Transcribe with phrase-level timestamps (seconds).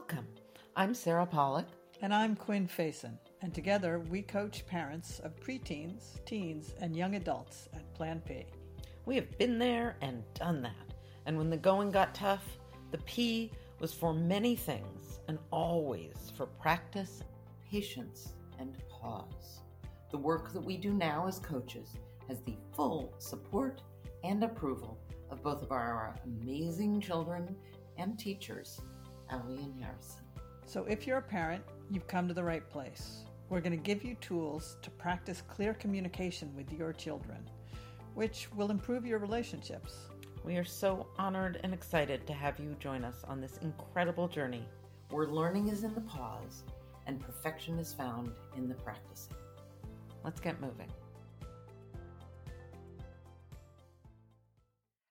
[0.00, 0.28] Welcome.
[0.76, 1.66] I'm Sarah Pollak.
[2.00, 3.18] And I'm Quinn Faison.
[3.42, 8.46] And together we coach parents of preteens, teens, and young adults at Plan P.
[9.04, 10.94] We have been there and done that.
[11.26, 12.42] And when the going got tough,
[12.92, 17.22] the P was for many things and always for practice,
[17.70, 19.60] patience, and pause.
[20.10, 23.82] The work that we do now as coaches has the full support
[24.24, 24.98] and approval
[25.30, 27.54] of both of our amazing children
[27.98, 28.80] and teachers,
[29.30, 30.22] Ellie and Harrison.
[30.66, 33.24] So if you're a parent, you've come to the right place.
[33.48, 37.38] We're going to give you tools to practice clear communication with your children,
[38.14, 40.08] which will improve your relationships.
[40.44, 44.64] We are so honored and excited to have you join us on this incredible journey
[45.10, 46.62] where learning is in the pause
[47.06, 49.36] and perfection is found in the practicing.
[50.24, 50.88] Let's get moving.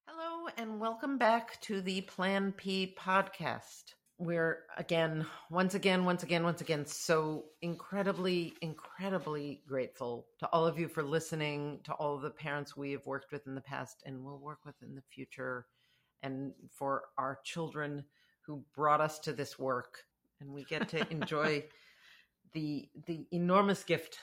[0.08, 3.96] Hello, and welcome back to the Plan P podcast.
[4.22, 10.78] We're again, once again, once again, once again, so incredibly, incredibly grateful to all of
[10.78, 14.04] you for listening, to all of the parents we have worked with in the past
[14.06, 15.68] and will work with in the future,
[16.22, 18.04] and for our children
[18.42, 20.04] who brought us to this work.
[20.42, 21.64] And we get to enjoy
[22.52, 24.20] the the enormous gift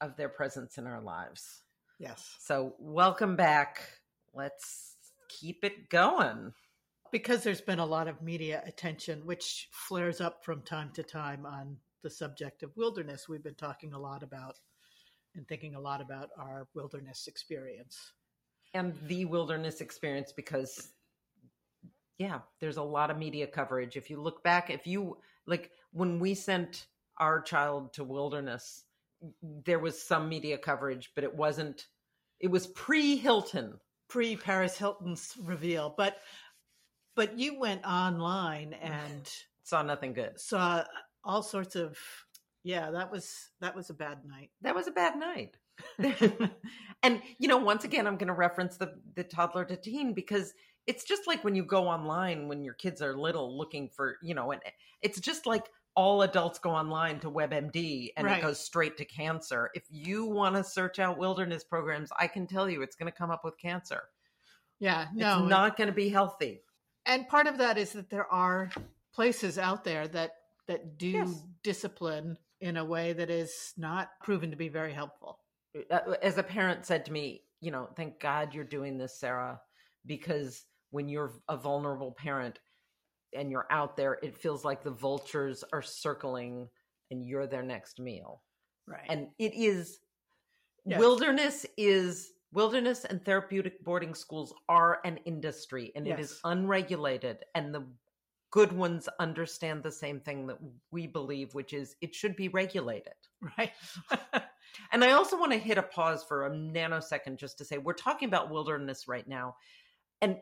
[0.00, 1.64] of their presence in our lives.
[1.98, 2.34] Yes.
[2.40, 3.82] So, welcome back.
[4.32, 4.96] Let's
[5.28, 6.54] keep it going.
[7.12, 11.46] Because there's been a lot of media attention, which flares up from time to time
[11.46, 14.56] on the subject of wilderness, we've been talking a lot about
[15.34, 18.12] and thinking a lot about our wilderness experience.
[18.74, 20.88] And the wilderness experience, because,
[22.18, 23.96] yeah, there's a lot of media coverage.
[23.96, 26.86] If you look back, if you like when we sent
[27.18, 28.84] our child to wilderness,
[29.42, 31.86] there was some media coverage, but it wasn't,
[32.40, 33.78] it was pre Hilton.
[34.08, 35.94] Pre Paris Hilton's reveal.
[35.96, 36.16] But
[37.14, 39.28] but you went online and
[39.64, 40.38] Saw nothing good.
[40.40, 40.84] saw
[41.24, 41.96] all sorts of
[42.64, 44.50] yeah, that was that was a bad night.
[44.62, 45.56] That was a bad night.
[47.02, 50.52] and you know, once again, I'm going to reference the the toddler to teen because
[50.86, 54.34] it's just like when you go online when your kids are little looking for, you
[54.34, 54.60] know, and
[55.00, 58.38] it's just like all adults go online to WebMD and Right.
[58.38, 59.70] it goes straight to cancer.
[59.74, 63.16] If you want to search out wilderness programs, I can tell you it's going to
[63.16, 64.02] come up with cancer.
[64.80, 66.62] Yeah, It's not going to be healthy.
[67.06, 68.70] And part of that is that there are
[69.14, 70.32] places out there that
[70.68, 71.42] that do Yes.
[71.62, 75.40] discipline in a way that is not proven to be very helpful.
[75.90, 79.60] Uh, As a parent said to me, you know, thank God you're doing this, Sarah,
[80.06, 82.60] because when you're a vulnerable parent
[83.34, 86.68] and you're out there, it feels like the vultures are circling
[87.10, 88.42] and you're their next meal.
[88.86, 89.06] Right.
[89.08, 89.98] And it is
[90.84, 90.98] Yes.
[90.98, 97.74] wilderness is wilderness and therapeutic boarding schools are an industry and it is unregulated and
[97.74, 97.84] the
[98.50, 100.58] good ones understand the same thing that
[100.90, 103.14] we believe which is it should be regulated
[103.58, 103.72] right.
[104.92, 107.92] and I also want to hit a pause for a nanosecond just to say we're
[107.92, 109.56] talking about wilderness right now.
[110.20, 110.36] And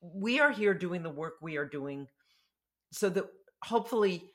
[0.00, 2.08] we are here doing the work we are doing
[2.92, 3.26] so that
[3.62, 4.32] hopefully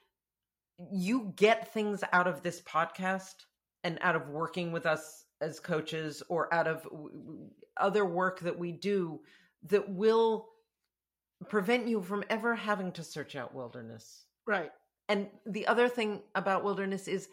[0.92, 3.34] you get things out of this podcast
[3.84, 8.58] and out of working with us as coaches or out of w- other work that
[8.58, 9.20] we do
[9.64, 10.50] that will
[11.50, 14.72] prevent you from ever having to search out wilderness right.
[15.10, 17.30] and the other thing about wilderness is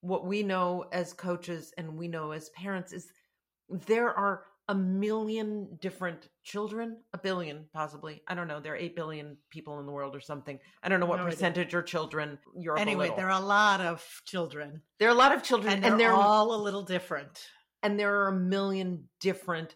[0.00, 3.10] what we know as coaches and we know as parents is
[3.68, 8.22] there are a million different children, a billion possibly.
[8.28, 8.60] I don't know.
[8.60, 10.58] There are 8 billion people in the world or something.
[10.82, 11.34] I don't know what No idea.
[11.36, 12.38] percentage are children.
[12.54, 13.16] Europe Anyway, little.
[13.16, 16.00] there are a lot of children there are a lot of children and they're, and,
[16.00, 17.46] there all a little different.
[17.82, 19.74] and there are a million different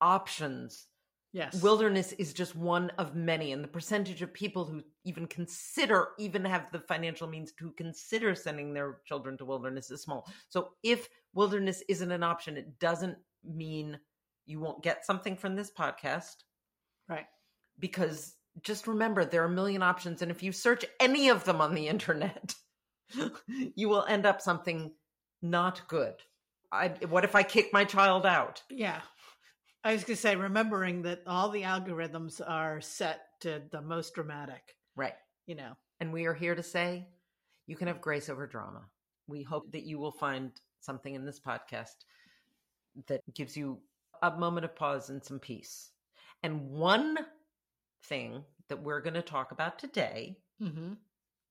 [0.00, 0.86] options
[1.32, 1.60] Yes.
[1.62, 6.42] wilderness is just one of many and the percentage of people who even consider even
[6.46, 11.08] have the financial means to consider sending their children to wilderness is small so if
[11.34, 13.98] wilderness isn't an option it doesn't mean
[14.46, 16.36] you won't get something from this podcast
[17.08, 17.26] right.
[17.78, 21.60] because just remember there are a million options and if you search any of them
[21.60, 22.54] on the internet
[23.74, 24.92] you will end up something
[25.42, 26.14] not good
[26.72, 29.00] I, what if i kick my child out Yeah.
[29.84, 34.14] I was going to say, remembering that all the algorithms are set to the most
[34.14, 35.14] dramatic, right
[35.46, 35.74] you know.
[36.00, 37.06] And we are here to say
[37.68, 38.82] you can have grace over drama.
[39.28, 40.50] We hope that you will find
[40.80, 41.94] something in this podcast
[43.08, 43.78] that gives you
[44.22, 45.90] a moment of pause and some peace.
[46.42, 47.16] And one
[48.04, 50.94] thing that we're going to talk about today, Mm-hmm.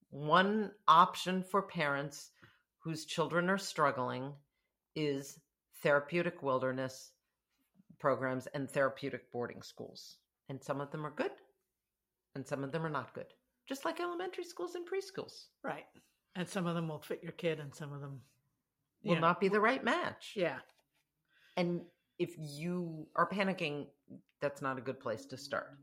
[0.10, 2.32] one option for parents
[2.80, 4.34] whose children are struggling
[4.96, 5.38] is
[5.84, 7.12] therapeutic wilderness
[8.00, 10.18] programs and therapeutic boarding schools.
[10.50, 11.32] And some of them are good
[12.34, 13.28] and some of them are not good.
[13.68, 15.46] just like elementary schools and preschools.
[15.64, 15.86] Right.
[16.36, 18.22] And some of them will fit your kid and some of them
[19.04, 19.20] Will yeah.
[19.20, 20.34] not be the right match.
[20.36, 20.58] Yeah.
[21.57, 21.81] And
[22.19, 23.88] if you are panicking,
[24.42, 25.78] that's not a good place to start.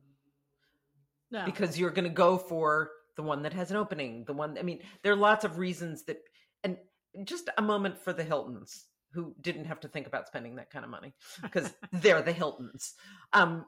[1.30, 1.46] No.
[1.46, 4.62] because you're going to go for the one that has an opening the one i
[4.62, 6.18] mean there are lots of reasons that
[6.62, 6.76] and
[7.24, 8.84] just a moment for the hiltons
[9.14, 12.92] who didn't have to think about spending that kind of money because they're the hiltons
[13.32, 13.64] um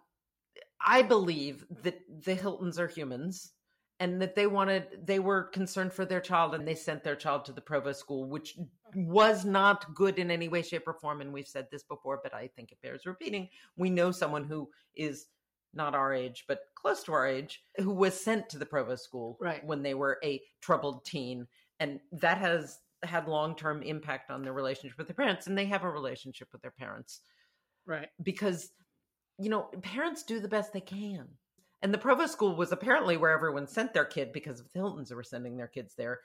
[0.79, 3.53] i believe that the hiltons are humans
[4.01, 7.45] and that they wanted they were concerned for their child and they sent their child
[7.45, 9.07] to the provost school which mm-hmm.
[9.07, 12.35] was not good in any way shape or form and we've said this before but
[12.35, 15.27] i think it bears repeating we know someone who is
[15.75, 19.37] not our age, but close to our age, who was sent to the provost school
[19.41, 19.65] Right.
[19.65, 21.47] when they were a troubled teen.
[21.81, 25.47] And that has had long term impact on their relationship with their parents.
[25.47, 27.21] And they have a relationship with their parents
[27.87, 28.09] right.
[28.23, 28.71] because,
[29.39, 31.29] you know, parents do the best they can.
[31.85, 35.23] And the provost school was apparently where everyone sent their kid because the Hiltons were
[35.23, 36.21] sending their kids there.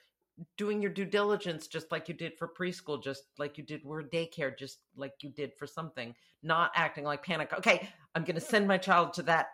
[0.57, 4.01] Doing your due diligence just like you did for preschool, just like you did for
[4.01, 7.51] daycare, just like you did for something, not acting like panic.
[7.51, 9.49] Okay, I'm going to send my child to that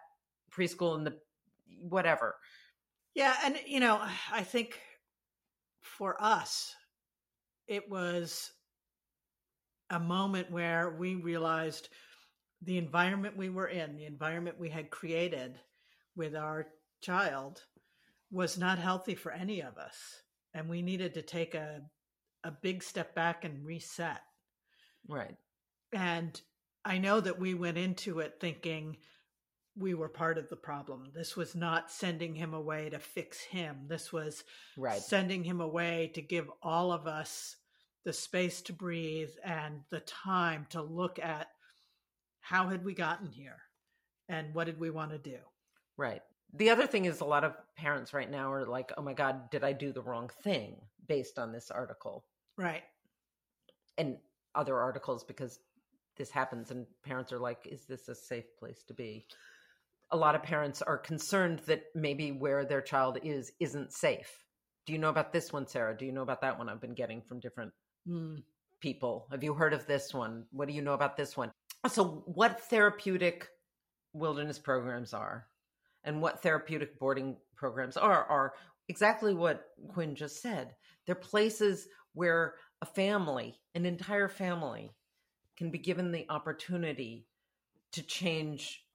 [0.56, 1.18] preschool and the
[1.82, 2.36] whatever.
[3.16, 4.00] Yeah, and you know,
[4.32, 4.80] I think
[5.82, 6.76] for us,
[7.68, 8.52] it was
[9.90, 11.90] a moment where we realized
[12.62, 15.60] the environment we were in, the environment we had created
[16.16, 16.68] with our
[17.02, 17.62] child,
[18.32, 19.98] was not healthy for any of us,
[20.54, 21.82] and we needed to take a
[22.44, 24.22] a big step back and reset.
[25.08, 25.36] Right.
[25.92, 26.40] And
[26.86, 28.98] I know that we went into it thinking
[29.76, 31.12] we were part of the problem.
[31.14, 33.88] This was not sending him away to fix him.
[33.88, 34.44] This was
[34.78, 35.02] Right.
[35.02, 37.56] sending him away to give all of us
[38.04, 41.50] the space to breathe and the time to look at
[42.42, 43.64] how had we gotten here
[44.30, 45.40] and what did we want to do.
[45.98, 46.22] Right.
[46.54, 49.50] The other thing is a lot of parents right now are like, "Oh my god,
[49.50, 52.26] did I do the wrong thing?" based on this article.
[52.58, 52.84] Right.
[53.98, 54.18] and
[54.56, 55.60] other articles because
[56.18, 59.26] this happens and parents are like is this a safe place to be
[60.12, 64.46] a lot of parents are concerned that maybe where their child is isn't safe
[64.86, 66.94] do you know about this one sarah do you know about that one i've been
[66.94, 67.72] getting from different
[68.08, 68.44] Mm.
[68.82, 71.52] people have you heard of this one what do you know about this one
[71.88, 73.50] so what therapeutic
[74.14, 75.48] wilderness programs are
[76.06, 78.54] and what therapeutic boarding programs are are
[78.88, 80.76] exactly what quinn just said
[81.06, 84.92] they're places where a family an entire family
[85.58, 87.28] can be given the opportunity
[87.92, 88.86] to change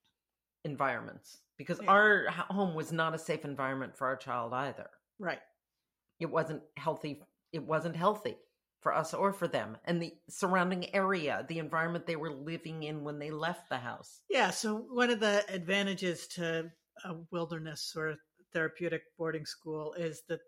[0.65, 1.91] environments because Yeah.
[1.91, 5.41] our home was not a safe environment for our child either Right.
[6.19, 7.23] it wasn't healthy
[7.53, 8.37] it wasn't healthy
[8.81, 13.05] for us or for them and the surrounding area the environment they were living in
[13.05, 14.51] when they left the house Yeah.
[14.51, 16.71] So one of the advantages to
[17.05, 18.17] a wilderness or
[18.53, 20.41] therapeutic boarding school is that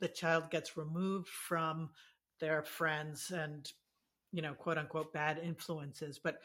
[0.00, 1.90] the child gets removed from
[2.40, 3.70] their friends and,
[4.32, 6.38] you know, quote unquote bad influences, but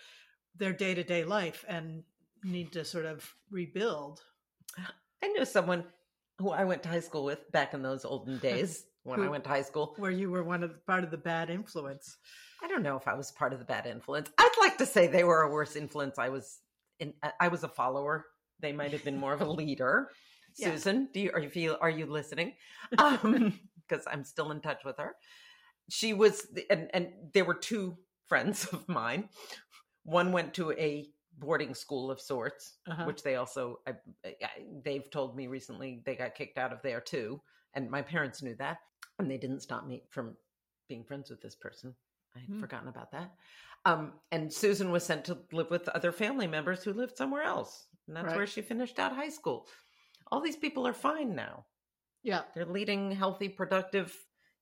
[0.55, 2.03] their day to day life and
[2.43, 4.21] need to sort of rebuild.
[5.23, 5.83] i know someone
[6.39, 9.43] who i went to high school with back in those olden days when i went
[9.43, 12.17] to high school Where you were one of the, part of the bad influence.
[12.63, 15.07] i don't know if i was part of the bad influence i'd like to say
[15.07, 16.59] they were a worse influence i was
[16.99, 18.25] in i was a follower
[18.61, 20.09] they might have been more of a leader.
[20.57, 20.71] Yeah.
[20.73, 22.53] susan do you are you feel are you listening?
[22.97, 25.15] Um because i'm still in touch with her.
[25.89, 29.29] She was and and there were two friends of mine.
[30.03, 31.07] One went to a
[31.39, 33.05] boarding school of sorts Uh-huh.
[33.05, 33.93] which they also I,
[34.25, 34.33] I,
[34.83, 37.41] they've told me recently they got kicked out of there too
[37.73, 38.77] and my parents knew that
[39.17, 40.35] and they didn't stop me from
[40.89, 41.95] being friends with this person.
[42.35, 42.59] I had Hmm.
[42.59, 43.31] forgotten about that.
[43.85, 47.87] Um, and susan was sent to live with other family members who lived somewhere else
[48.11, 48.35] and that's Right.
[48.35, 49.67] where she finished out high school
[50.31, 51.65] all these people are fine now
[52.23, 52.43] Yeah.
[52.53, 54.13] they're leading healthy productive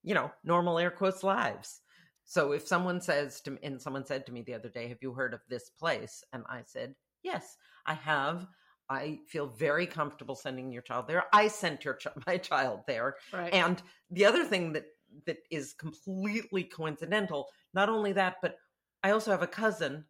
[0.03, 1.81] you know normal air quotes lives
[2.25, 4.99] so if someone says to me and someone said to me the other day have
[5.01, 8.45] you heard of this place and i said yes i have
[8.87, 13.15] i feel very comfortable sending your child there i sent your ch- my child there
[13.33, 13.51] Right.
[13.51, 14.85] and the other thing that
[15.25, 18.57] that is completely coincidental not only that but
[19.03, 20.05] i also have a cousin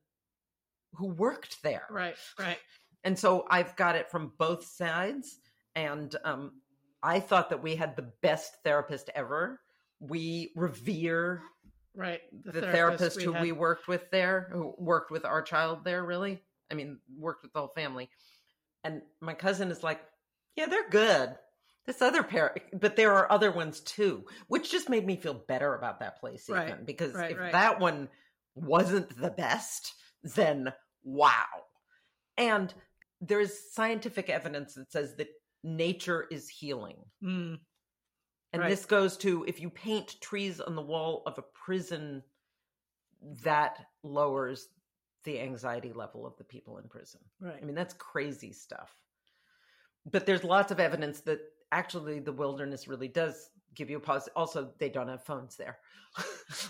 [0.93, 2.17] who worked there right.
[2.37, 2.57] Right.
[3.03, 5.39] And so I've got it from both sides.
[5.75, 6.51] And um,
[7.01, 9.59] I thought that we had the best therapist ever.
[9.99, 11.41] We revere
[11.95, 12.21] Right.
[12.45, 16.41] the, therapist, who had- we worked with there, who worked with our child there, really.
[16.71, 18.09] I mean, worked with the whole family.
[18.83, 19.99] And my cousin is like,
[20.55, 21.35] yeah, they're good.
[21.85, 25.73] This other pair, but there are other ones too, which just made me feel better
[25.73, 27.51] about that place, even Right, because right, if right.
[27.51, 28.09] that one
[28.53, 30.71] wasn't the best, then
[31.03, 31.45] wow.
[32.37, 32.71] And
[33.21, 35.29] there's scientific evidence that says that
[35.63, 36.97] nature is healing.
[37.23, 37.59] Mm,
[38.53, 38.69] And Right.
[38.69, 42.23] this goes to if you paint trees on the wall of a prison,
[43.43, 44.69] that lowers
[45.25, 47.19] the anxiety level of the people in prison.
[47.41, 47.59] right.
[47.61, 48.91] I mean, that's crazy stuff.
[50.09, 54.29] But there's lots of evidence that actually the wilderness really does give you a pause.
[54.35, 55.77] Also, they don't have phones there.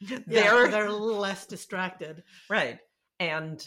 [0.00, 2.24] yeah, they're they're a little less distracted.
[2.48, 2.78] right.
[3.20, 3.66] And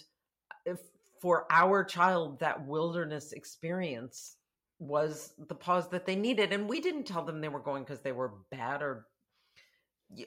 [0.65, 0.79] if
[1.24, 4.36] for our child, that wilderness experience
[4.77, 6.51] was the pause that they needed.
[6.51, 9.08] And we didn't tell them they were going because they were bad or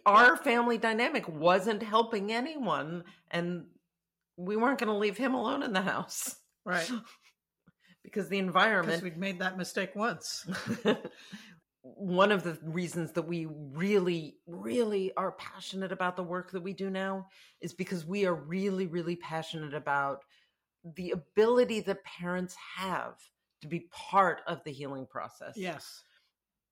[0.06, 3.04] our family dynamic wasn't helping anyone.
[3.30, 3.66] And
[4.38, 6.34] we weren't going to leave him alone in the house
[6.64, 6.90] Right.
[8.02, 10.48] because the Because environment we'd made that mistake once.
[11.82, 16.72] one of the reasons that we really really are passionate about the work that we
[16.72, 17.26] do now
[17.60, 20.24] is because we are really really passionate about
[20.94, 23.14] the ability that parents have
[23.62, 25.54] to be part of the healing process.
[25.56, 26.02] Yes.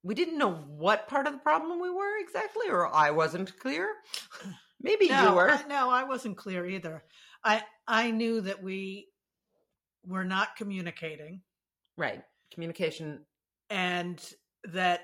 [0.02, 3.88] We didn't know what part of the problem we were exactly or I wasn't clear.
[4.82, 5.50] Maybe no, you were.
[5.50, 7.02] I, no, I wasn't clear either.
[7.42, 9.08] I I knew that we
[10.06, 11.40] were not communicating
[11.96, 12.22] right.
[12.52, 13.20] Communication,
[13.70, 14.22] and
[14.64, 15.00] that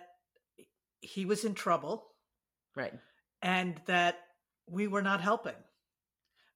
[1.00, 2.06] he was in trouble
[2.76, 2.92] right.
[3.42, 4.18] and that
[4.68, 5.54] we were not helping.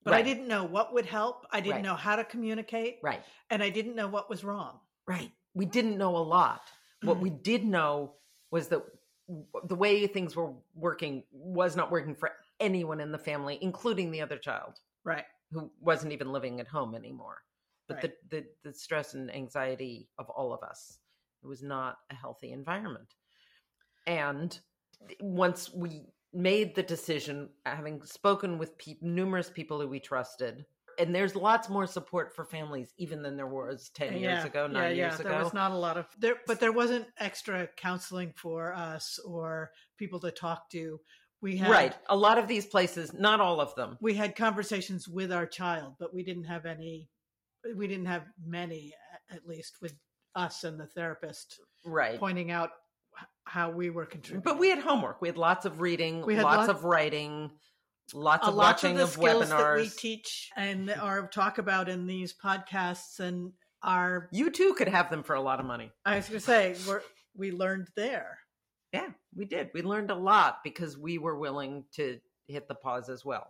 [0.04, 1.46] But I didn't know what would help.
[1.50, 1.82] I didn't Right.
[1.82, 3.23] know how to communicate Right.
[3.50, 4.80] and I didn't know what was wrong.
[5.06, 5.32] Right.
[5.54, 6.62] We didn't know a lot.
[7.02, 7.23] What Mm-hmm.
[7.23, 8.14] we did know
[8.50, 8.82] was that
[9.64, 14.20] the way things were working was not working for anyone in the family, including the
[14.20, 15.25] other child Right.
[15.50, 17.42] who wasn't even living at home anymore.
[17.88, 18.12] But Right.
[18.30, 20.99] the, the, the stress and anxiety of all of us,
[21.42, 23.14] it was not a healthy environment.
[24.06, 24.58] And
[25.20, 26.02] once we
[26.35, 30.64] made the decision, having spoken with peop numerous people who we trusted,
[30.99, 34.97] and there's lots more support for families even than there was 10 years ago, nine
[34.97, 35.29] years ago.
[35.31, 39.73] There was not a lot of there, but there wasn't extra counseling for us or
[39.99, 41.00] people to talk to.
[41.41, 41.95] We had right.
[42.09, 43.99] A lot of these places, not all of them.
[44.00, 47.09] we had conversations with our child, but we didn't have any.
[47.76, 48.95] We didn't have many,
[49.31, 49.95] at least with
[50.35, 52.19] us and the therapist Right.
[52.19, 52.71] pointing out
[53.44, 54.42] how we were contributing.
[54.42, 55.20] But we had homework.
[55.20, 57.50] We had lots of reading, We had lots lot- of writing,
[58.12, 62.06] lots of lot watching of of skills that we teach and or talk about in
[62.06, 64.28] these podcasts and our.
[64.32, 65.90] you too could have them for a lot of money.
[66.04, 67.02] I was going to say we're,
[67.36, 68.38] we learned there.
[68.92, 69.70] Yeah, we did.
[69.74, 73.46] We learned a lot because we were willing to hit the pause as well.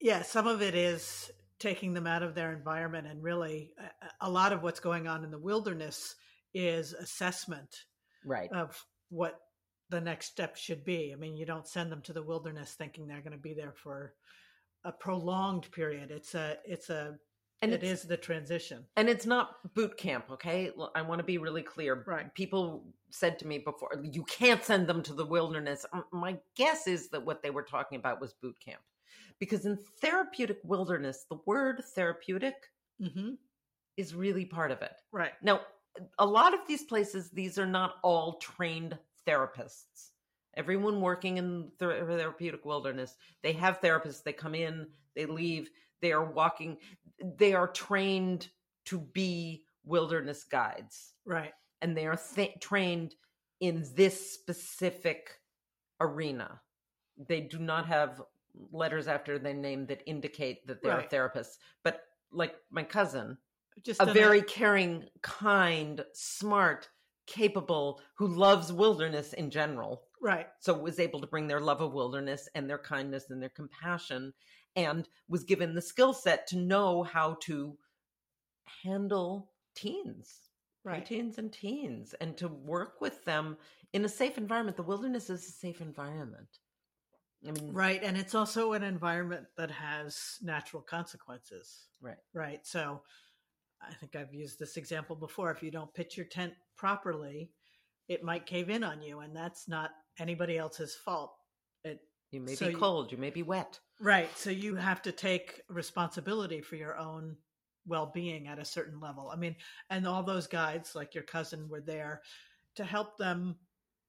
[0.00, 1.28] yeah some of it is
[1.58, 3.72] taking them out of their environment and really
[4.20, 6.14] a- a lot of what's going on in the wilderness
[6.54, 7.84] is assessment
[8.24, 8.48] Right.
[8.52, 8.80] of
[9.10, 9.40] what
[9.90, 13.06] the next step should be i mean you don't send them to the wilderness thinking
[13.06, 14.14] they're going to be there for
[14.84, 17.18] a prolonged period it's a it's a
[17.62, 20.70] and it's, the transition and it's not boot camp, okay?
[20.94, 22.04] I want to be really clear.
[22.06, 22.32] Right.
[22.34, 25.84] People said to me before, you can't send them to the wilderness.
[26.12, 28.80] My guess is that what they were talking about was boot camp.
[29.40, 32.54] Because in therapeutic wilderness, the word therapeutic
[33.00, 33.34] hmm
[33.96, 34.92] is really part of it.
[35.10, 35.60] right Now,
[36.18, 40.10] a lot of these places, these are not all trained therapists.
[40.54, 44.22] Everyone working in the therapeutic wilderness, they have therapists.
[44.22, 46.78] They come in, they leave, they are walking,
[47.36, 48.48] they are trained
[48.86, 51.52] to be wilderness guides, right
[51.82, 53.14] and they are th- trained
[53.60, 55.40] in this specific
[56.00, 56.60] arena.
[57.16, 58.22] They do not have
[58.70, 61.04] letters after their name that indicate that they Right.
[61.04, 61.58] are therapists.
[61.84, 63.38] But like my cousin,
[63.84, 66.88] just a very caring, kind, smart,
[67.26, 70.04] capable, who loves wilderness in general.
[70.22, 73.48] right So was able to bring their love of wilderness and their kindness and their
[73.50, 74.32] compassion,
[74.76, 77.76] and was given the skill set to know how to
[78.82, 80.50] handle teens,
[80.84, 83.56] right Teens and teens, and to work with them
[83.92, 84.76] in a safe environment.
[84.76, 86.58] The wilderness is a safe environment.
[87.46, 88.02] I mean, Right.
[88.02, 91.86] And it's also an environment that has natural consequences.
[92.00, 92.16] Right.
[92.34, 92.66] Right.
[92.66, 93.02] So
[93.82, 95.50] I think I've used this example before.
[95.50, 97.50] If you don't pitch your tent properly,
[98.08, 101.34] it might cave in on you, and that's not anybody else's fault.
[101.84, 103.78] It, you may So be you- cold, you may be wet.
[104.00, 104.28] right.
[104.36, 107.36] So you have to take responsibility for your own
[107.86, 109.30] well being at a certain level.
[109.32, 109.56] I mean,
[109.90, 112.22] and all those guides, like your cousin, were there
[112.76, 113.56] to help them,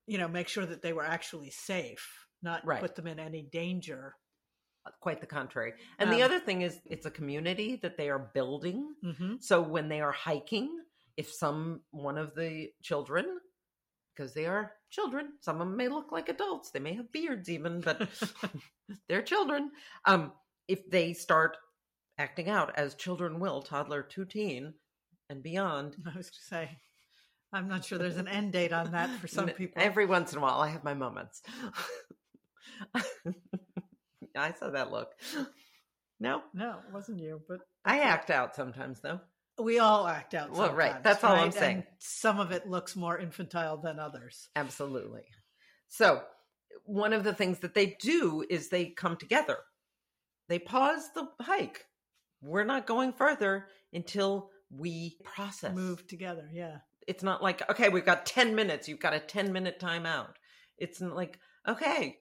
[0.08, 2.82] you know, make sure that they were actually safe, not Right.
[2.82, 4.16] put them in any danger.
[5.01, 5.74] Quite the contrary.
[6.00, 8.95] And the Um, other thing is, it's a community that they are building.
[9.03, 9.36] Mm-hmm.
[9.39, 10.83] So when they are hiking,
[11.17, 13.39] if some one of the children,
[14.15, 17.50] because they are children, some of them may look like adults, they may have beards
[17.50, 18.01] even, but
[19.07, 19.71] they're children.
[20.05, 20.31] Um,
[20.67, 21.57] if they start
[22.17, 24.74] acting out as children will, toddler to teen
[25.29, 26.69] and beyond, I was to say,
[27.53, 29.81] I'm not sure there's an end date on that for some people.
[29.81, 31.41] Every once in a while, I have my moments.
[34.39, 35.10] I saw that look.
[36.22, 39.22] No, no, it wasn't you, but I act out sometimes, though.
[39.58, 40.51] we all act out.
[40.51, 41.77] Well, right, that's all I'm saying.
[41.77, 44.50] And some of it looks more infantile than others.
[44.53, 45.22] Absolutely.
[45.88, 46.22] So,
[46.84, 49.60] one of the things that they do is they come together.
[50.50, 51.86] They pause the hike.
[52.41, 55.74] We're not going further until we process.
[55.74, 56.79] Move together, yeah.
[57.08, 58.89] It's not like, okay, we've got 10 minutes.
[58.89, 60.34] You've got a 10 minute timeout.
[60.77, 62.17] It's like, okay,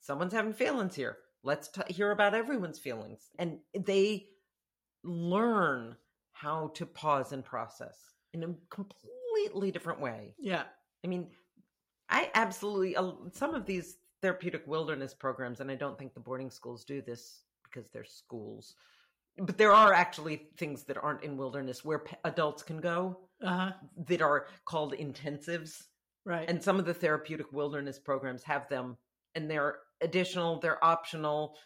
[0.00, 1.16] someone's having feelings here.
[1.42, 3.30] Let's t- hear about everyone's feelings.
[3.38, 4.26] And they
[5.04, 5.96] learn
[6.32, 7.96] how to pause and process
[8.34, 10.34] in a completely different way.
[10.38, 10.64] Yeah.
[11.04, 11.28] I mean,
[12.08, 16.50] I absolutely uh, some of these therapeutic wilderness programs, and I don't think the boarding
[16.50, 18.74] schools do this because they're schools,
[19.38, 23.72] but there are actually things that aren't in wilderness where p- adults can go Uh-huh.
[24.08, 25.84] that are called intensives,
[26.24, 26.48] Right.
[26.50, 28.96] and some of the therapeutic wilderness programs have them,
[29.34, 31.56] and they're additional, they're optional.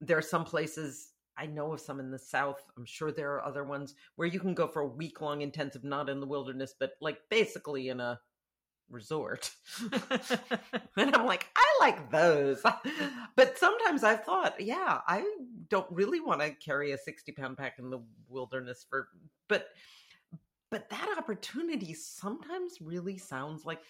[0.00, 1.12] There are some places.
[1.36, 2.62] I know of some in the south.
[2.76, 5.84] I'm sure there are other ones where you can go for a week long intensive,
[5.84, 8.20] not in the wilderness, but like basically in a
[8.90, 9.50] resort.
[10.96, 12.62] and I'm like, I like those.
[13.36, 15.24] but sometimes I've thought, yeah, I
[15.68, 19.08] don't really want to carry a 60 pound pack in the wilderness for,
[19.48, 19.68] but,
[20.70, 23.80] but that opportunity sometimes really sounds like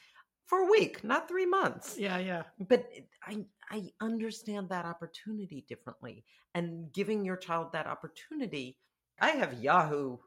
[0.47, 1.97] for a week, not three months.
[1.99, 2.43] yeah, yeah.
[2.69, 2.91] But
[3.25, 8.79] I, I understand that opportunity differently and giving your child that opportunity.
[9.21, 10.19] I have Yahoo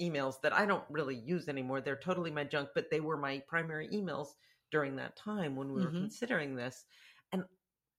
[0.00, 1.80] emails that I don't really use anymore.
[1.80, 4.28] They're totally my junk, but they were my primary emails
[4.70, 6.00] during that time when we were Mhm.
[6.00, 6.84] considering this.
[7.32, 7.44] And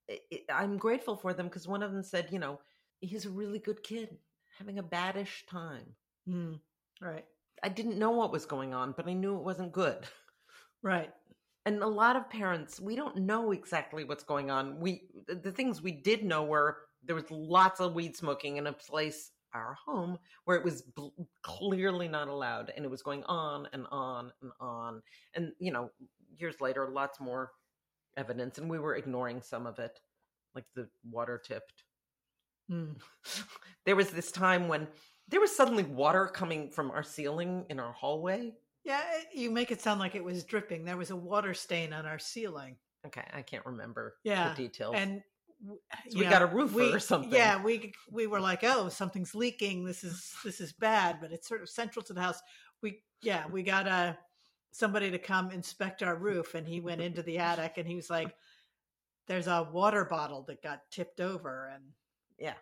[0.07, 2.59] it, it- I'm grateful for them because one of them said, you know,
[3.01, 4.17] he's a really good kid
[4.57, 5.95] having a baddish time.
[6.27, 6.59] Mm.
[7.01, 7.25] Right.
[7.63, 10.05] I didn't know what was going on, but I knew it wasn't good.
[10.83, 11.11] Right.
[11.67, 14.79] And a lot of parents we don't know exactly what's going on.
[14.79, 18.73] We the things we did know were there was lots of weed smoking in a
[18.73, 21.09] place our home where it was bl-
[21.43, 25.01] clearly not allowed and it was going on and on and on.
[25.35, 25.91] And you know
[26.37, 27.51] years later lots more
[28.15, 29.99] evidence and we were ignoring some of it
[30.55, 31.83] like the water tipped.
[32.71, 32.95] Mm.
[33.85, 34.87] there was this time when
[35.27, 38.53] there was suddenly water coming from our ceiling in our hallway
[38.87, 40.85] Yeah, you make it sound like it was dripping.
[40.85, 42.77] There was a water stain on our ceiling.
[43.05, 45.21] okay i can't remember Yeah, the details And
[46.09, 47.31] So we you got a roofer or something.
[47.31, 49.85] Yeah, we we were like, oh, something's leaking.
[49.85, 52.39] This is this is bad, but it's sort of central to the house.
[52.81, 54.17] We yeah, we got a
[54.71, 58.09] somebody to come inspect our roof, and he went into the attic, and he was
[58.09, 58.35] like,
[59.27, 61.83] "There's a water bottle that got tipped over," and
[62.37, 62.57] yeah,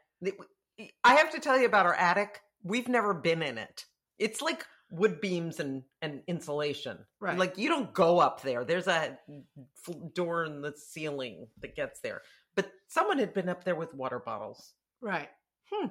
[1.04, 2.42] I have to tell you about our attic.
[2.64, 3.86] We've never been in it.
[4.18, 6.98] It's like wood beams and, and insulation.
[7.20, 7.38] Right.
[7.38, 8.64] Like you don't go up there.
[8.64, 9.18] There's a
[10.14, 12.22] door in the ceiling that gets there.
[12.56, 14.74] But someone had been up there with water bottles.
[15.02, 15.30] right,
[15.72, 15.88] Hmm.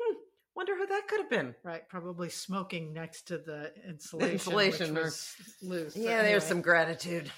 [0.00, 0.14] Hmm.
[0.56, 1.54] Wonder who that could have been.
[1.62, 5.96] right, probably smoking next to the insulation, insulation which or- was loose.
[5.96, 7.30] Yeah, there's some gratitude.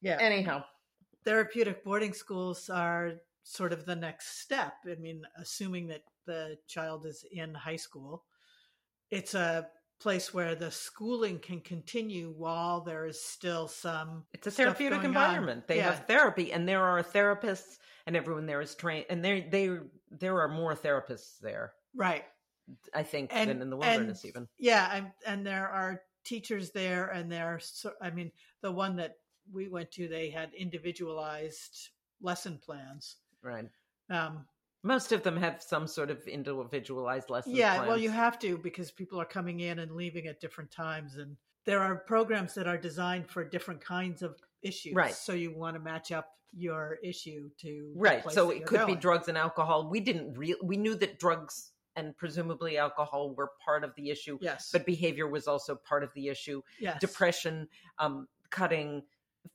[0.00, 0.16] yeah.
[0.20, 0.64] Anyhow,
[1.24, 4.72] therapeutic boarding schools are sort of the next step.
[4.90, 8.24] I mean, assuming that the child is in high school,
[9.14, 9.68] it's a
[10.00, 15.16] place where the schooling can continue while there is still some it's a therapeutic going
[15.16, 15.24] on.
[15.24, 15.66] environment.
[15.68, 15.92] They Yeah.
[15.92, 19.06] have therapy, and there are therapists, and everyone there is trained.
[19.08, 19.78] And there, they,
[20.10, 21.72] there are more therapists there.
[21.94, 22.24] right.
[22.94, 24.48] I think, And- than in the and- wilderness, even.
[24.58, 27.48] Yeah, and, and there are teachers there, and there.
[27.54, 27.60] Are,
[28.00, 29.16] I mean, the one that
[29.52, 31.90] we went to, they had individualized
[32.22, 33.16] lesson plans.
[33.42, 33.68] Right.
[34.08, 34.46] Um,
[34.84, 37.54] Most of them have some sort of individualized lesson.
[37.56, 41.16] yeah well you have to because people are coming in and leaving at different times
[41.16, 45.14] and there are programs that are designed for different kinds of issues Right.
[45.14, 48.22] so you want to match up your issue to right.
[48.30, 49.88] So it could be drugs and alcohol.
[49.90, 50.56] We didn't real.
[50.62, 55.26] We knew that drugs and presumably alcohol were part of the issue, yes but behavior
[55.26, 56.60] was also part of the issue.
[56.78, 57.66] yes Depression,
[57.98, 59.02] um, cutting,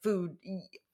[0.04, 0.36] food,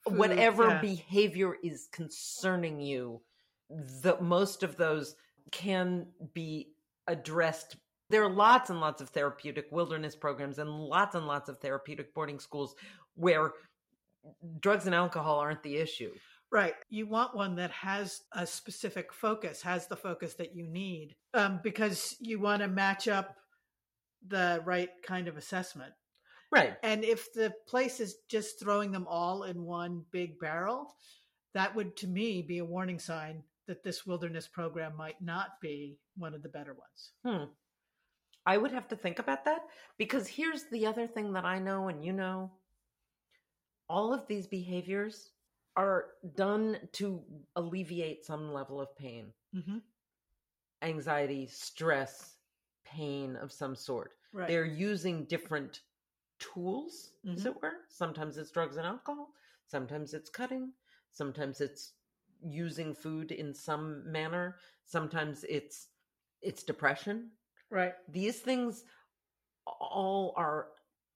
[0.07, 0.81] Food, whatever yeah.
[0.81, 3.21] behavior is concerning you,
[3.69, 5.15] the most of those
[5.51, 6.73] can be
[7.07, 7.77] addressed.
[8.09, 12.13] There are lots and lots of therapeutic wilderness programs and lots and lots of therapeutic
[12.13, 12.75] boarding schools
[13.15, 13.53] where
[14.59, 16.11] drugs and alcohol aren't the issue.
[16.51, 21.15] right you want one that has a specific focus has the focus that you need
[21.33, 23.35] um, because you want to match up
[24.27, 25.93] the right kind of assessment
[26.51, 26.75] Right.
[26.83, 30.95] And if the place is just throwing them all in one big barrel,
[31.53, 35.97] that would to me be a warning sign that this wilderness program might not be
[36.17, 37.11] one of the better ones.
[37.25, 37.51] Hmm.
[38.45, 39.61] I would have to think about that
[39.97, 42.51] because here's the other thing that I know and you know
[43.89, 45.31] all of these behaviors
[45.75, 47.21] are done to
[47.55, 49.77] alleviate some level of pain, Mm-hmm.
[50.81, 52.37] anxiety, stress,
[52.85, 54.13] pain of some sort.
[54.33, 54.47] Right.
[54.47, 55.81] They're using different
[56.39, 57.47] tools, as Mhm.
[57.47, 57.85] it were.
[57.89, 59.33] Sometimes it's drugs and alcohol,
[59.67, 60.73] sometimes it's cutting,
[61.11, 61.93] sometimes it's
[62.45, 65.87] using food in some manner, sometimes it's
[66.41, 67.31] it's depression.
[67.71, 67.93] right.
[68.09, 68.83] These things
[69.65, 70.67] all are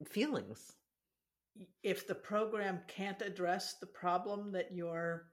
[0.05, 0.73] feelings.
[1.83, 5.27] If the program can't address the problem that you're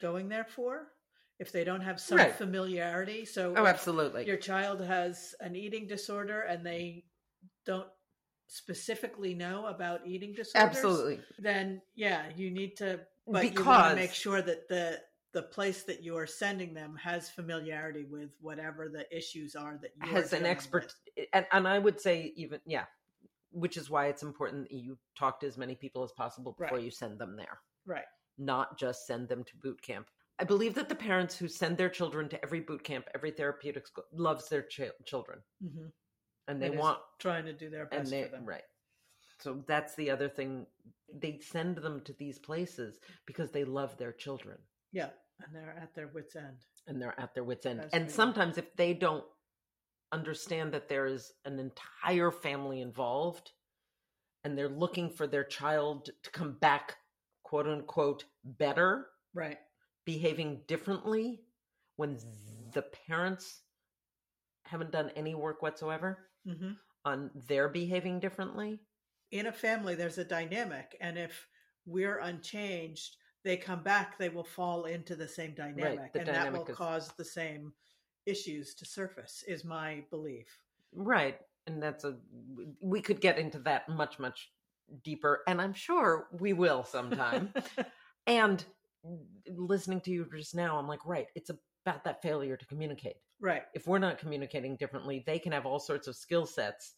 [0.00, 0.88] going there for,
[1.38, 2.34] if they don't have some Right.
[2.34, 4.26] familiarity, so Oh, absolutely.
[4.26, 7.04] your child has an eating disorder and they
[7.64, 7.88] don't
[8.48, 11.20] specifically know about eating disorders, Absolutely.
[11.38, 13.00] then yeah, you need to.
[13.26, 15.00] But you want to make sure that the
[15.32, 19.92] the place that you are sending them has familiarity with whatever the issues are that
[20.02, 20.22] you have.
[20.22, 20.92] has an expert
[21.34, 22.84] and, and I would say even yeah,
[23.50, 26.76] which is why it's important that you talk to as many people as possible before
[26.78, 26.84] Right.
[26.84, 27.58] you send them there.
[27.86, 28.04] Right.
[28.38, 30.06] not just send them to boot camp.
[30.38, 33.86] I believe that the parents who send their children to every boot camp, every therapeutic
[33.88, 35.86] school, loves their ch- children, hmm
[36.46, 38.44] and they And want trying to do their best and they for them.
[38.46, 38.62] right.
[39.40, 40.66] So that's the other thing.
[41.12, 44.58] They send them to these places because they love their children
[44.92, 45.10] Yeah,
[45.44, 46.56] and they're at their wits' end.
[46.86, 47.80] and they're at their wits end.
[47.80, 49.24] As And sometimes if they don't
[50.12, 53.52] understand that there is an entire family involved
[54.44, 56.96] and they're looking for their child to come back
[57.42, 59.58] quote unquote better Right.
[60.06, 61.42] behaving differently
[61.96, 62.18] when
[62.72, 63.60] the parents
[64.64, 66.72] haven't done any work whatsoever hmm
[67.04, 68.80] on their behaving differently.
[69.30, 71.46] In a family, there's a dynamic, and if
[71.86, 76.52] we're unchanged, they come back, they will fall into the same dynamic, the and that
[76.52, 77.72] will is- cause the same
[78.26, 79.44] issues to surface.
[79.46, 80.46] Is my belief.
[80.92, 81.38] Right.
[81.66, 82.16] And that's a,
[82.80, 84.50] we could get into that much, much
[85.04, 85.42] deeper.
[85.46, 87.52] And I'm sure we will sometime.
[88.26, 88.64] and
[89.46, 91.50] listening to you just now, I'm like, right, it's
[91.84, 93.16] about that failure to communicate.
[93.40, 93.62] right.
[93.74, 96.94] If we're not communicating differently, they can have all sorts of skill sets,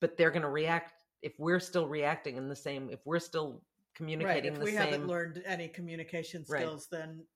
[0.00, 0.92] but they're going to react.
[1.22, 3.62] If we're still reacting in the same, if we're still
[4.00, 4.44] Right.
[4.44, 6.60] If we same, haven't learned any communication Right.
[6.62, 7.26] skills, then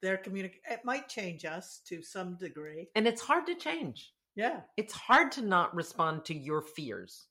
[0.00, 2.88] their communic it might change us to some degree.
[2.94, 4.12] and it's hard to change.
[4.34, 4.62] Yeah.
[4.76, 7.28] It's hard to not respond to your fears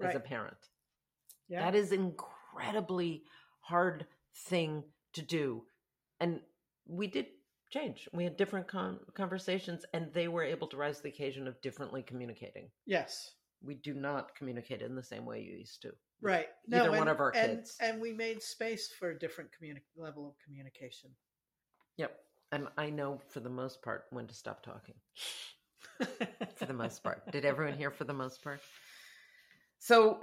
[0.00, 0.56] as a parent.
[1.48, 1.60] Yeah.
[1.64, 3.24] That is incredibly
[3.60, 4.06] hard
[4.46, 4.84] thing
[5.14, 5.66] to do.
[6.20, 6.40] And
[6.86, 7.26] we did
[7.70, 8.08] change.
[8.12, 11.60] We had different con- conversations and they were able to rise to the occasion of
[11.60, 12.70] differently communicating.
[12.86, 13.34] yes.
[13.62, 15.92] We do not communicate in the same way you used to.
[16.22, 16.48] Right.
[16.72, 17.76] Either and, one of our and, kids.
[17.80, 21.10] And we made space for a different communi- level of communication.
[21.96, 22.16] Yep.
[22.52, 24.94] And I know for the most part when to stop talking.
[26.56, 27.30] for the most part.
[27.30, 28.60] Did everyone hear for the most part?
[29.78, 30.20] So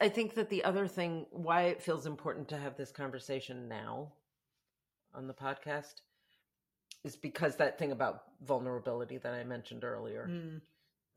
[0.00, 4.12] I think that the other thing, why it feels important to have this conversation now
[5.14, 6.02] on the podcast,
[7.04, 10.60] is because that thing about vulnerability that I mentioned earlier, Mm,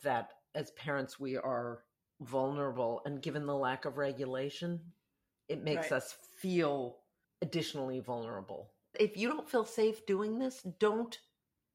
[0.03, 1.83] that as parents, we are
[2.21, 3.01] vulnerable.
[3.05, 4.93] And given the lack of regulation,
[5.47, 5.97] it makes Right.
[5.97, 7.03] us feel
[7.41, 8.73] additionally vulnerable.
[8.99, 11.17] If you don't feel safe doing this, don't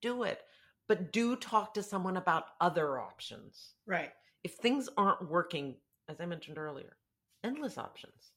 [0.00, 0.44] do it.
[0.86, 3.74] But do talk to someone about other options.
[3.86, 4.12] right.
[4.42, 6.98] If things aren't working, as I mentioned earlier,
[7.42, 8.34] endless options.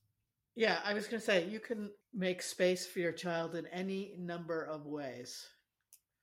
[0.56, 4.16] Yeah, I was going to say you can make space for your child in any
[4.18, 5.46] number of ways.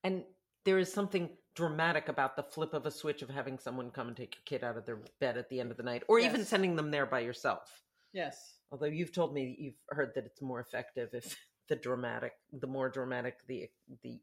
[0.03, 0.25] And
[0.65, 4.17] there is something dramatic about the flip of a switch of having someone come and
[4.17, 6.45] take your kid out of their bed at the end of the night, or even
[6.45, 7.83] sending them there by yourself.
[8.13, 8.59] Yes.
[8.71, 11.37] Although you've told me you've heard that it's more effective if
[11.69, 13.69] the dramatic, the more dramatic the
[14.03, 14.19] the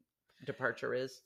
[0.46, 1.22] departure is.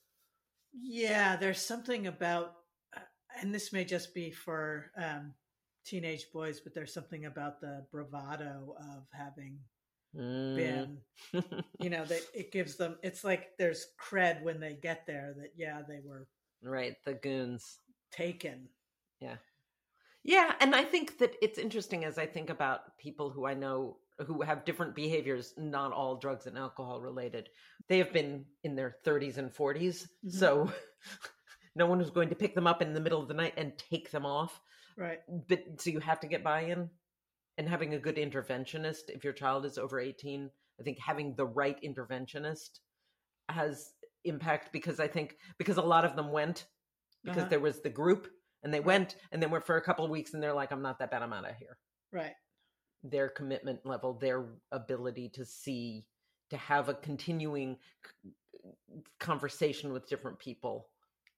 [0.74, 2.54] Yeah, there's something about,
[2.96, 3.00] uh,
[3.40, 5.34] and this may just be for um,
[5.86, 9.60] teenage boys, but there's something about the bravado of having
[10.16, 10.56] Mm.
[10.56, 10.98] been,
[11.80, 15.52] you know, that it gives them, it's like there's cred when they get there that,
[15.56, 16.28] yeah, they were
[16.64, 17.80] right, the goons.
[18.12, 18.70] taken.
[19.20, 19.38] Yeah,
[20.24, 23.98] yeah and I think that it's interesting as I think about people who I know
[24.26, 27.50] who have different behaviors, not all drugs and alcohol related.
[27.90, 30.32] They have been in their 30s and 40s, Mhm.
[30.32, 30.72] so
[31.76, 33.78] no one is going to pick them up in the middle of the night and
[33.78, 34.62] take them off.
[34.98, 35.20] Right.
[35.28, 36.90] But so you have to get buy-in
[37.58, 40.50] and having a good interventionist if your child is over 18.
[40.80, 42.80] I think having the right interventionist
[43.50, 43.94] has
[44.26, 46.66] impact because I think because a lot of them went
[47.24, 47.50] because Uh-huh.
[47.50, 48.28] there was the group
[48.64, 50.82] and they went and then went for a couple of weeks and they're like i'm
[50.82, 51.78] not that bad i'm out of here
[52.12, 52.34] Right.
[53.04, 56.06] their commitment level their ability to see
[56.50, 57.78] to have a continuing
[59.20, 60.90] conversation with different people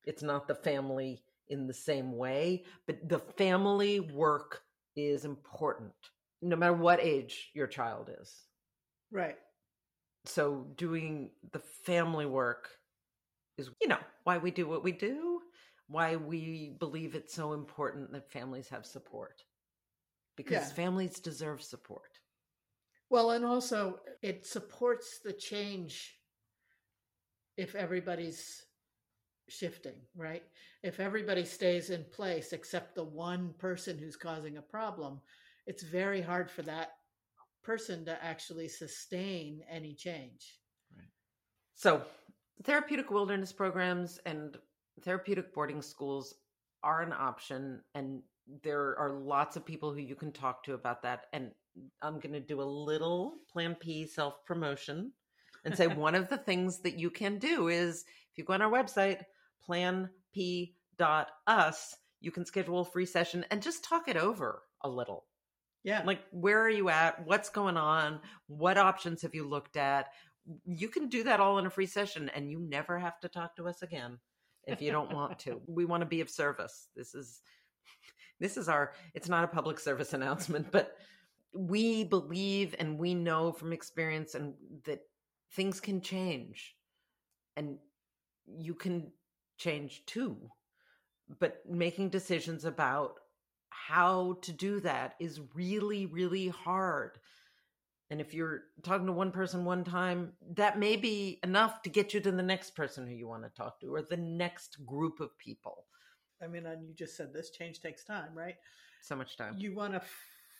[0.05, 4.61] it's not the family in the same way, but the family work
[4.97, 5.93] is important
[6.41, 8.33] no matter what age your child is.
[9.11, 9.37] Right.
[10.25, 12.69] So doing the family work
[13.57, 15.41] is, you know, why we do what we do,
[15.87, 19.43] why we believe it's so important that families have support.
[20.35, 20.75] Because Yeah.
[20.75, 22.19] families deserve support.
[23.09, 26.19] Well, and also it supports the change
[27.55, 28.66] if everybody's
[29.49, 30.43] shifting, right?
[30.83, 35.21] If everybody stays in place except the one person who's causing a problem,
[35.65, 36.91] it's very hard for that
[37.63, 40.59] person to actually sustain any change.
[41.73, 42.01] So,
[42.63, 44.57] therapeutic wilderness programs and
[45.03, 46.35] therapeutic boarding schools
[46.83, 48.21] are an option, and
[48.63, 51.25] there are lots of people who you can talk to about that.
[51.33, 51.51] And
[52.01, 55.11] I'm going to do a little Plan P self promotion
[55.65, 58.61] and say one of the things that you can do is if you go on
[58.61, 59.23] our website,
[59.65, 60.15] planp.us,
[62.19, 65.25] you can schedule a free session and just talk it over a little.
[65.83, 66.01] Yeah.
[66.05, 67.25] like where are you at?
[67.25, 68.19] What's going on?
[68.47, 70.07] What options have you looked at?
[70.65, 73.55] You can do that all in a free session and you never have to talk
[73.55, 74.17] to us again
[74.65, 75.61] if you don't want to.
[75.67, 76.89] We want to be of service.
[76.95, 77.41] This is
[78.39, 80.97] this is our it's not a public service announcement but
[81.53, 84.53] we believe and we know from experience and
[84.85, 84.99] that
[85.53, 86.75] things can change
[87.55, 87.77] and
[88.45, 89.11] you can
[89.57, 90.37] change too
[91.39, 93.19] but making decisions about
[93.69, 97.19] how to do that is really really hard
[98.09, 102.13] and if you're talking to one person one time that may be enough to get
[102.13, 105.19] you to the next person who you want to talk to or the next group
[105.19, 105.85] of people
[106.41, 108.55] I mean, and you just said this change takes time, right?
[109.01, 110.01] so much time You want to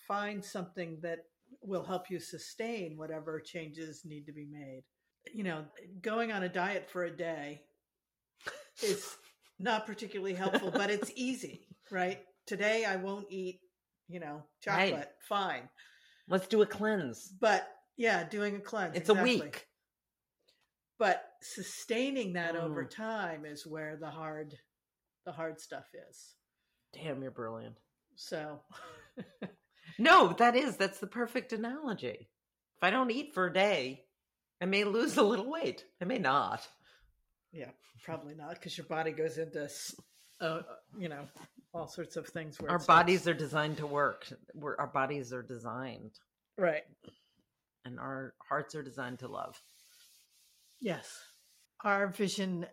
[0.07, 1.25] find something that
[1.61, 4.83] will help you sustain whatever changes need to be made.
[5.33, 5.65] You know,
[6.01, 7.61] going on a diet for a day
[8.83, 9.15] is
[9.59, 12.19] not particularly helpful, but it's easy, right?
[12.45, 13.59] Today I won't eat,
[14.07, 14.93] you know, chocolate.
[14.93, 15.07] Right.
[15.27, 15.69] Fine.
[16.29, 18.95] let's do a cleanse But yeah, doing a cleanse.
[18.95, 19.39] it's exactly.
[19.39, 19.67] a week
[20.99, 22.89] But sustaining that over Mm.
[22.89, 24.57] time is where the hard
[25.25, 26.35] the hard stuff is.
[26.93, 27.75] damn you're brilliant
[28.15, 28.61] So
[29.99, 32.29] no that is that's the perfect analogy
[32.77, 34.03] if i don't eat for a day
[34.61, 36.67] i may lose a little weight i may not
[37.57, 37.71] Yeah,
[38.03, 39.67] probably not because your body goes into,
[40.41, 40.61] uh,
[40.95, 41.23] you know,
[41.73, 42.59] all sorts of things.
[42.59, 46.11] Where our starts- bodies are designed to work We're, our bodies are designed
[46.57, 46.83] right.
[47.83, 49.59] and our hearts are designed to love
[50.79, 51.11] Yes,
[51.83, 52.67] our vision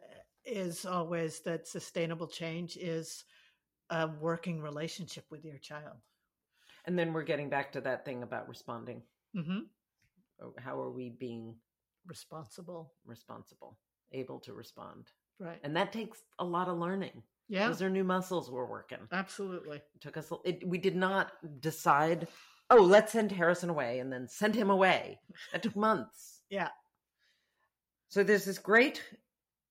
[0.45, 3.25] is always that sustainable change is
[3.89, 5.97] a working relationship with your child.
[6.87, 9.03] and then we're getting back to that thing about responding
[9.35, 9.61] Mm-hmm.
[10.43, 11.55] Oh, how are we being
[12.07, 13.79] Responsible, responsible
[14.15, 15.59] able to respond right?
[15.65, 19.77] and that takes a lot of learning yeah, those are new muscles we're working absolutely.
[19.77, 22.27] it took us it, we did not decide
[22.71, 25.19] oh let's send harrison away and then send him away
[25.53, 26.69] that took months Yeah.
[28.09, 29.03] so there's this great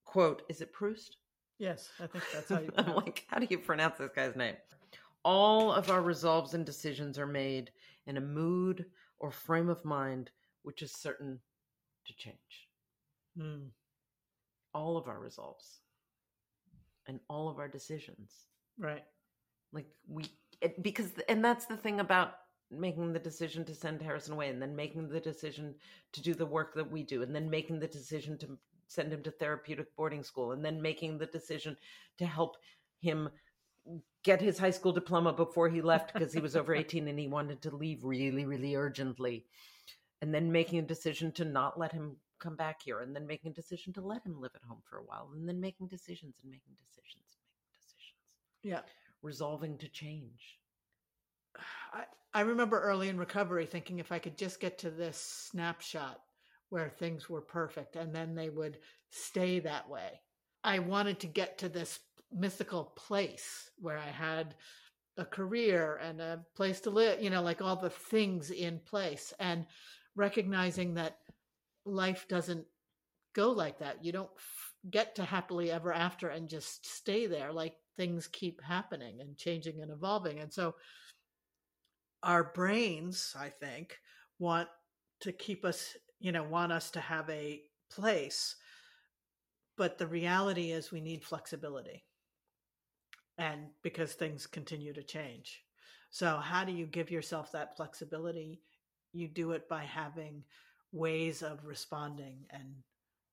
[0.06, 1.18] quote is it proust
[1.60, 2.70] Yes, I think that's how you.
[2.78, 4.56] i'm like how do you pronounce this guy's name
[5.24, 7.72] all of our resolves and decisions are made
[8.06, 8.86] in a mood
[9.20, 10.30] or frame of mind
[10.64, 11.40] which is certain
[12.06, 12.68] to change
[13.38, 13.68] Hmm.
[14.74, 15.80] All of our resolves
[17.08, 18.48] and all of our decisions
[18.80, 19.04] right.
[19.72, 20.26] like we
[20.62, 22.36] it, because and that's the thing about
[22.72, 25.76] making the decision to send harrison away and then making the decision
[26.12, 28.58] to do the work that we do and then making the decision to
[28.88, 31.76] send him to therapeutic boarding school and then making the decision
[32.18, 32.58] to help
[33.00, 33.30] him
[34.24, 37.28] get his high school diploma before he left because he was over 18 and he
[37.28, 39.46] wanted to leave really really urgently
[40.22, 43.52] and then making a decision to not let him come back here and then making
[43.52, 46.36] a decision to let him live at home for a while and then making decisions
[46.42, 48.16] and making decisions and making decisions
[48.64, 48.82] Yeah.
[49.22, 50.60] resolving to change
[51.94, 56.20] I, I remember early in recovery thinking if I could just get to this snapshot
[56.70, 58.80] where things were perfect and then they would
[59.12, 60.22] stay that way.
[60.64, 62.00] I wanted to get to this
[62.32, 64.56] mythical place where I had
[65.18, 69.32] a career and a place to live, you know, like all the things in place
[69.40, 69.68] and
[70.16, 71.18] recognizing that
[71.86, 72.66] life doesn't
[73.34, 74.04] go like that.
[74.04, 77.52] You don't f- get to happily ever after and just stay there.
[77.52, 80.40] Like things keep happening and changing and evolving.
[80.40, 80.76] And so
[82.22, 83.98] our brains, I think,
[84.40, 84.70] want
[85.22, 88.56] to keep us, you know, want us to have a place.
[89.78, 92.06] But the reality is we need flexibility.
[93.38, 95.64] And because things continue to change.
[96.12, 98.62] So, how do you give yourself that flexibility?
[99.14, 100.44] You do it by having
[100.94, 102.76] ways of responding and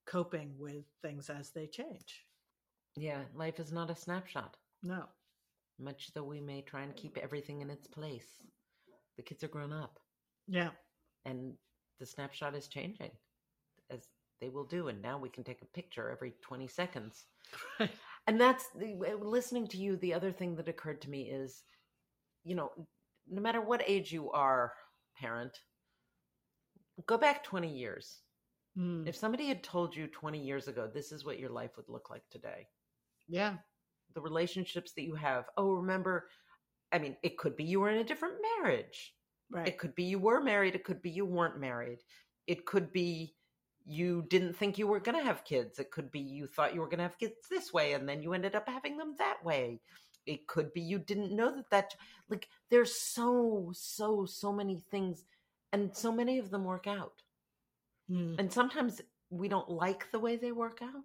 [0.06, 2.24] coping with things as they change.
[2.96, 5.04] yeah life is not a snapshot No.
[5.78, 8.26] much though we may try and keep everything in its place.
[9.16, 9.98] The kids are grown up
[10.48, 10.70] Yeah.
[11.24, 11.54] and
[12.00, 13.10] the snapshot is changing
[13.90, 14.08] as
[14.40, 14.88] they will do.
[14.88, 17.26] And now we can take a picture every 20 seconds.
[17.78, 17.90] Right.
[18.26, 19.96] And that's the, listening to you.
[19.96, 21.62] The other thing that occurred to me is,
[22.44, 22.70] you know,
[23.28, 24.72] no matter what age you are,
[25.20, 25.58] parent,
[27.06, 28.20] go back 20 years.
[28.78, 29.06] Mm.
[29.06, 32.10] If somebody had told you 20 years ago, this is what your life would look
[32.10, 32.68] like today,
[33.28, 33.56] Yeah.
[34.14, 35.48] the relationships that you have.
[35.56, 36.28] Oh, remember,
[36.92, 39.14] I mean, it could be you were in a different marriage.
[39.50, 39.66] Right.
[39.68, 40.74] It could be you were married.
[40.74, 41.98] It could be you weren't married.
[42.46, 43.34] It could be
[43.84, 45.78] you didn't think you were going to have kids.
[45.78, 48.22] It could be you thought you were going to have kids this way and then
[48.22, 49.80] you ended up having them that way.
[50.26, 51.94] It could be you didn't know that that,
[52.28, 55.24] like, there's so, so, so many things,
[55.72, 57.22] and so many of them work out.
[58.10, 58.38] Mm.
[58.38, 61.04] And sometimes we don't like the way they work out,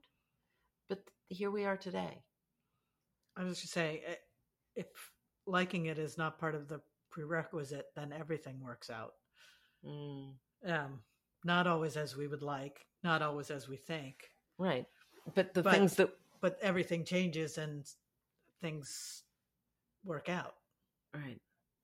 [0.89, 2.23] but here we are today.
[3.38, 4.15] I was just say, eh,
[4.75, 4.88] if
[5.45, 9.13] liking it is not part of the prerequisite, then everything works out.
[9.86, 10.34] Mm,
[10.67, 11.04] Um,
[11.43, 14.88] not always as we would like, not always as we think, right.
[15.36, 16.10] But the But- things that,
[16.41, 17.86] but everything changes and
[18.62, 19.23] things
[20.04, 20.56] work out
[21.13, 21.39] right.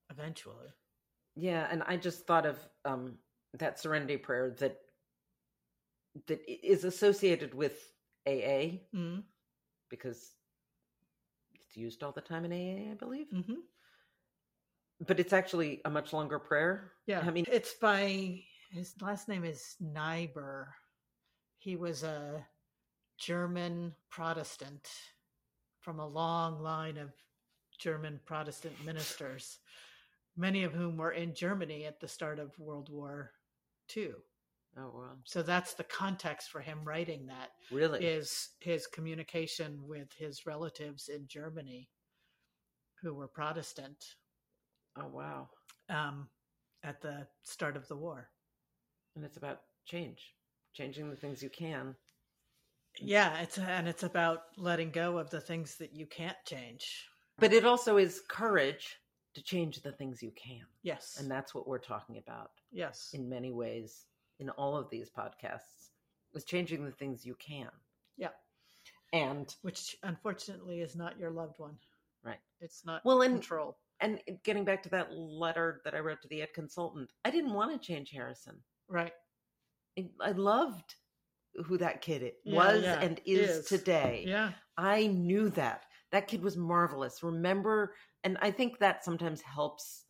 [0.10, 0.70] eventually.
[1.36, 3.18] Yeah, and I just thought of um,
[3.54, 4.78] that serenity prayer that
[6.28, 7.74] that is associated with
[8.28, 9.24] AA Mm.
[9.90, 10.32] because
[11.56, 13.28] it's used all the time in AA, I believe.
[13.32, 13.62] hmm
[15.08, 16.92] But it's actually a much longer prayer.
[17.08, 20.76] Yeah, I mean, it's by his last name is Niebuhr.
[21.58, 22.46] He was a
[23.18, 24.90] German Protestant
[25.80, 27.12] from a long line of
[27.80, 29.60] German Protestant ministers,
[30.36, 33.32] many of whom were in Germany at the start of World War
[33.96, 34.12] II.
[34.78, 38.00] oh wow, So that's the context for him writing that really?
[38.04, 41.90] is his communication with his relatives in Germany
[43.02, 44.16] who were Protestant
[44.98, 45.50] Oh wow,
[45.90, 46.28] um,
[46.84, 48.30] at the start of the war.
[49.16, 50.36] and it's about change,
[50.74, 51.96] changing the things you can.
[53.00, 57.08] Yeah, it's and it's about letting go of the things that you can't change.
[57.40, 59.01] But it also is courage
[59.34, 62.52] to change the things you can, Yes, and that's what we're talking about.
[62.72, 64.06] yes, in many ways
[64.40, 65.90] in all of these podcasts
[66.34, 67.70] is changing the things you can.
[68.18, 68.30] Yeah.
[69.14, 71.78] And which unfortunately is not your loved one.
[72.24, 72.40] Right.
[72.60, 73.78] It's not Well, and- control.
[74.00, 77.54] and getting back to that letter that I wrote to the ed consultant, I didn't
[77.54, 78.58] want to change Harrison.
[78.88, 79.14] Right.
[80.22, 80.96] I, loved
[81.66, 83.66] who that kid Yeah, was yeah, and is, is.
[83.66, 84.24] today.
[84.26, 84.54] Yeah.
[84.78, 85.86] I knew that.
[86.12, 87.24] That kid was marvelous.
[87.24, 90.06] Remember, and I think that sometimes helps.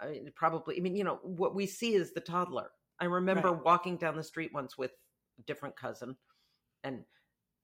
[0.00, 2.70] I mean, probably, I mean, you know, what we see is the toddler.
[3.00, 3.64] I remember Right.
[3.64, 4.92] walking down the street once with
[5.38, 6.16] a different cousin,
[6.82, 7.04] and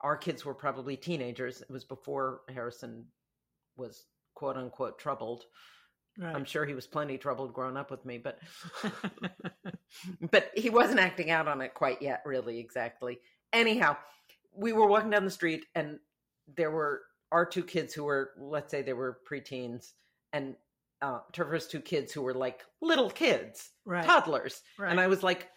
[0.00, 1.60] our kids were probably teenagers.
[1.60, 3.06] It was before Harrison
[3.76, 5.44] was quote unquote troubled.
[6.18, 6.34] Right.
[6.34, 8.38] I'm sure he was plenty troubled growing up with me, but
[10.30, 13.20] but he wasn't acting out on it quite yet, really, exactly.
[13.52, 13.96] Anyhow,
[14.54, 15.98] we were walking down the street and
[16.56, 19.92] there were our two kids who were, let's say they were preteens,
[20.32, 20.56] and
[21.02, 24.04] uh, Trevor's two kids who were like little kids, right.
[24.04, 24.62] toddlers.
[24.78, 24.90] right.
[24.90, 25.48] And I was like,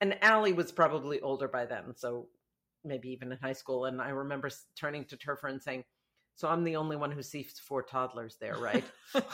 [0.00, 2.28] and Allie was probably older by then, so
[2.84, 3.86] maybe even in high school.
[3.86, 5.84] And I remember turning to Trevor and saying,
[6.36, 8.84] So I'm the only one who sees four toddlers there, right?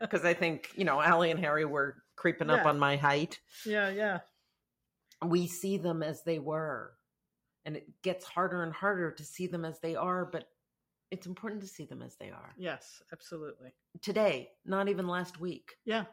[0.00, 3.38] Because I think, you know, Allie and Harry were creeping up on my height.
[3.64, 4.20] yeah, yeah.
[5.24, 6.92] We see them as they were.
[7.64, 10.48] And it gets harder and harder to see them as they are, but
[11.10, 12.54] it's important to see them as they are.
[12.56, 13.72] Yes, absolutely.
[14.00, 15.72] Today, not even last week.
[15.84, 16.04] Yeah.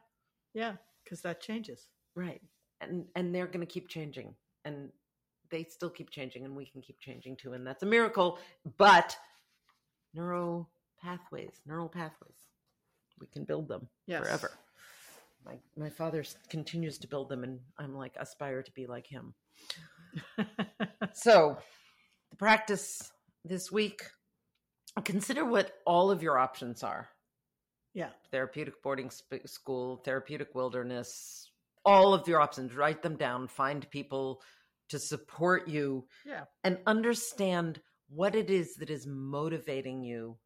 [0.53, 0.75] Yeah,
[1.07, 1.88] cuz that changes.
[2.15, 2.41] Right.
[2.81, 4.91] And and they're going to keep changing and
[5.49, 8.39] they still keep changing and we can keep changing too and that's a miracle,
[8.77, 9.17] but
[10.13, 12.47] neural pathways, neural pathways.
[13.19, 14.23] We can build them Yes.
[14.23, 14.51] forever.
[15.45, 19.33] My my father continues to build them and I'm like aspire to be like him.
[21.13, 21.57] So,
[22.30, 23.11] the practice
[23.43, 24.01] this week
[25.02, 27.10] consider what all of your options are
[27.93, 28.10] yeah.
[28.32, 31.50] therapeutic boarding sp- school, therapeutic wilderness,
[31.84, 32.76] all of your options.
[32.76, 33.48] Write them down.
[33.48, 34.41] Find people
[34.89, 36.43] to support you Yeah.
[36.64, 40.38] and understand what it is that is motivating you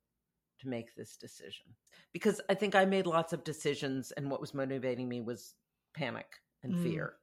[0.60, 1.66] to make this decision.
[2.14, 5.56] Because I think I made lots of decisions, and what was motivating me was
[5.94, 6.84] panic and Mm.
[6.84, 7.18] fear.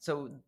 [0.00, 0.42] So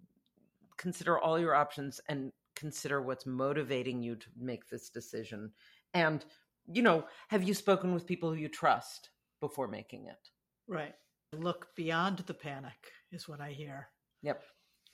[0.77, 5.53] consider all your options and consider what's motivating you to make this decision.
[5.95, 6.25] And,
[6.67, 9.11] you know, have you spoken with people who you trust
[9.41, 10.29] before making it?
[10.69, 10.95] Right.
[11.37, 13.89] Look beyond the panic is what I hear.
[14.23, 14.43] Yep.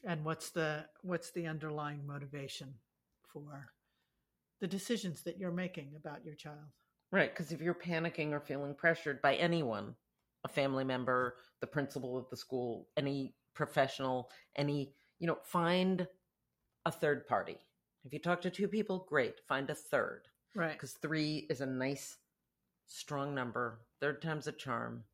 [0.04, 2.74] And what's the what's the underlying motivation
[3.32, 3.72] for
[4.60, 6.56] the decisions that you're making about your child.
[7.12, 7.30] Right.
[7.30, 9.94] Because if you're panicking or feeling pressured by anyone,
[10.44, 16.06] a family member, the principal of the school, any professional, any, you know, find
[16.84, 17.58] a third party.
[18.04, 19.40] If you talk to two people, great.
[19.48, 20.28] Find a third.
[20.56, 20.72] Right.
[20.72, 22.16] Because three is a nice,
[22.88, 23.78] strong number.
[24.00, 25.04] Third time's a charm.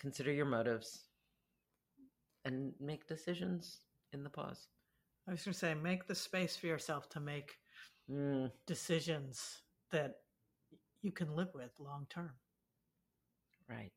[0.00, 1.04] Consider your motives
[2.44, 3.78] and make decisions
[4.12, 4.68] in the pause.
[5.26, 7.56] I was going to say, make the space for yourself to make
[8.10, 10.16] Mm, decisions that
[11.00, 12.32] you can live with long term.
[13.66, 13.90] right.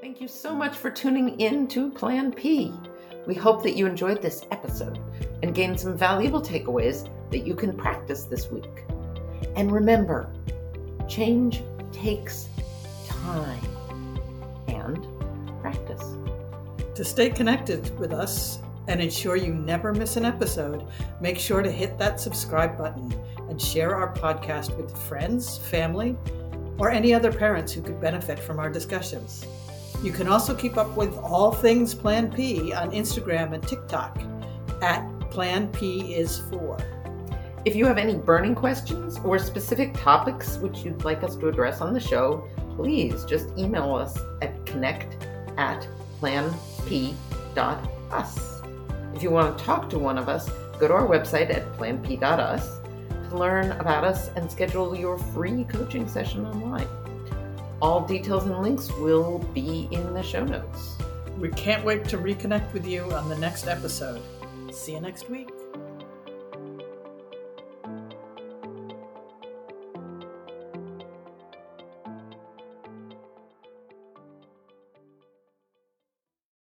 [0.00, 2.72] Thank you so much for tuning in to Plan P.
[3.28, 4.98] We hope that you enjoyed this episode
[5.42, 8.86] and gained some valuable takeaways that you can practice this week.
[9.54, 10.32] And remember,
[11.06, 11.62] change
[11.92, 12.48] takes
[13.06, 13.62] time
[14.66, 15.06] and
[15.60, 16.02] practice.
[16.94, 20.86] To stay connected with us and ensure you never miss an episode,
[21.20, 23.14] make sure to hit that subscribe button
[23.50, 26.16] and share our podcast with friends, family,
[26.78, 29.46] or any other parents who could benefit from our discussions.
[30.02, 34.20] You can also keep up with all things Plan P on Instagram and TikTok
[34.80, 36.78] at Plan P is for.
[37.64, 41.80] If you have any burning questions or specific topics which you'd like us to address
[41.80, 45.26] on the show, please just email us at connect
[45.56, 45.88] at
[46.20, 47.02] planp.us.
[49.14, 52.78] If you want to talk to one of us, go to our website at planp.us
[53.28, 56.86] to learn about us and schedule your free coaching session online.
[57.80, 60.96] All details and links will be in the show notes.
[61.38, 64.20] We can't wait to reconnect with you on the next episode.
[64.72, 65.50] See you next week.